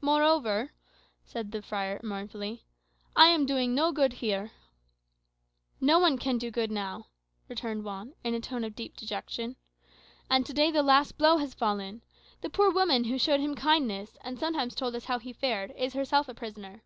[0.00, 0.72] "Moreover,"
[1.24, 2.64] said the friar mournfully,
[3.14, 4.50] "I am doing no good here."
[5.80, 7.06] "No one can do good now,"
[7.46, 9.54] returned Juan, in a tone of deep dejection.
[10.28, 12.02] "And to day the last blow has fallen.
[12.40, 15.92] The poor woman who showed him kindness, and sometimes told us how he fared, is
[15.92, 16.82] herself a prisoner."